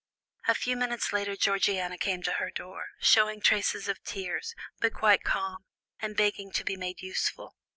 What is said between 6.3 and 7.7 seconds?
to be made useful.